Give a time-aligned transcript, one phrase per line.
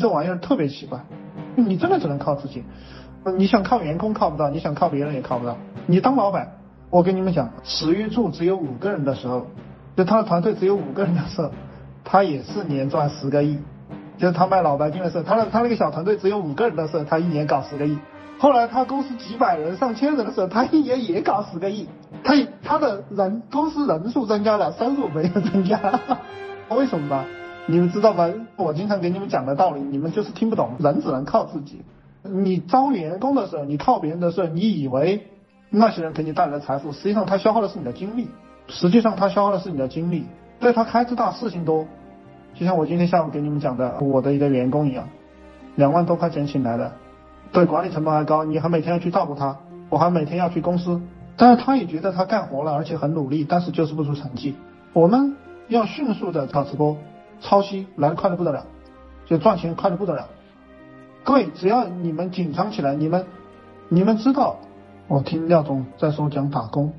[0.00, 0.98] 这玩意儿特别奇怪，
[1.54, 2.64] 你真的只能靠自己。
[3.36, 5.56] 你想靠员工靠不到，你想靠别人也靠不到。
[5.86, 6.56] 你当老板，
[6.88, 9.46] 我跟你们讲，史玉柱只有五个人的时候，
[9.94, 11.52] 就他的团队只有五个人的时候，
[12.02, 13.58] 他也是年赚十个亿。
[14.16, 17.98] 就是他卖脑白金的时候，他的他那个小团队只有五个人的时候，他一年搞十个亿。
[18.38, 21.88] 后来他公司几百人、上千人的时候，他一年也搞十个亿。
[22.24, 25.78] 他他的人公司人数增加了，收入没有增加，
[26.70, 27.24] 为什么呢？
[27.66, 28.28] 你们知道吗？
[28.56, 30.72] 我经常给你们讲的道理，你们就是听不懂。
[30.78, 31.82] 人只能靠自己。
[32.22, 35.26] 你招员工的时候，你靠别人的时候，你以为
[35.70, 38.28] 那些人给你带来的财富，实际上他消耗的是你的精力。
[38.68, 40.24] 实际上他消耗的是你的精力，
[40.60, 41.86] 对他开支大，事情多。
[42.54, 45.08] 就像我今天下午给你们讲的，我的一个员工一样，
[45.76, 46.92] 两万多块钱请来的，
[47.52, 49.56] 对管理成本还高，你还每天要去照顾他，
[49.88, 51.00] 我还每天要去公司，
[51.36, 54.54] 但是他也觉得他干活了，而且很努力，但是就是不出成绩。
[54.92, 55.36] 我们
[55.68, 56.96] 要迅速的搞直播，
[57.40, 58.66] 抄袭来的快的不得了，
[59.26, 60.28] 就赚钱快的不得了。
[61.24, 63.26] 各位，只要你们紧张起来，你们
[63.88, 64.58] 你们知道，
[65.08, 66.92] 我听廖总在说讲打工，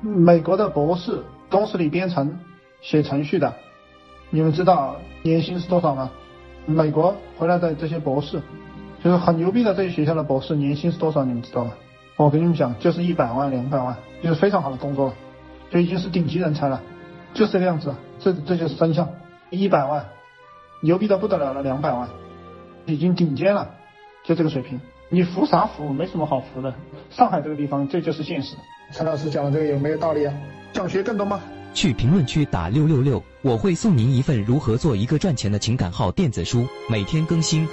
[0.00, 2.38] 美国的博士公司里编程
[2.80, 3.54] 写程序的。
[4.30, 6.10] 你们知道年薪是多少吗？
[6.66, 8.42] 美国回来的这些博士，
[9.02, 11.24] 就是很牛逼的这些学校的博士，年薪是多少？
[11.24, 11.72] 你们知道吗？
[12.16, 15.14] 我跟你们讲，就是一百万、两百万，就是非常好的工作了，
[15.70, 16.82] 就已经是顶级人才了，
[17.32, 17.94] 就是这个样子。
[18.18, 19.08] 这这就是真相。
[19.50, 20.06] 一百万，
[20.80, 22.08] 牛逼的不得了了，两百万，
[22.86, 23.70] 已经顶尖了，
[24.24, 24.80] 就这个水平。
[25.08, 25.88] 你服啥服？
[25.88, 26.74] 没什么好服的。
[27.10, 28.56] 上海这个地方，这就是现实。
[28.92, 30.34] 陈老师讲的这个有没有道理啊？
[30.74, 31.40] 想学更多吗？
[31.72, 37.68] 去评论区打六六六，我会送您一份如何做一个赚钱的情感号电子书，每天更新。